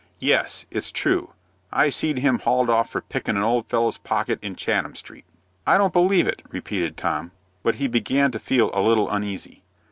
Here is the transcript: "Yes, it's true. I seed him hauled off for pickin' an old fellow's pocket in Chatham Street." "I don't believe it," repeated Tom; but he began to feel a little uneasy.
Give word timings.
"Yes, 0.17 0.65
it's 0.71 0.91
true. 0.91 1.33
I 1.71 1.89
seed 1.89 2.17
him 2.17 2.39
hauled 2.39 2.71
off 2.71 2.89
for 2.89 3.01
pickin' 3.01 3.37
an 3.37 3.43
old 3.43 3.67
fellow's 3.69 3.99
pocket 3.99 4.39
in 4.41 4.55
Chatham 4.55 4.95
Street." 4.95 5.25
"I 5.67 5.77
don't 5.77 5.93
believe 5.93 6.25
it," 6.25 6.41
repeated 6.49 6.97
Tom; 6.97 7.33
but 7.61 7.75
he 7.75 7.87
began 7.87 8.31
to 8.31 8.39
feel 8.39 8.71
a 8.73 8.81
little 8.81 9.11
uneasy. 9.11 9.61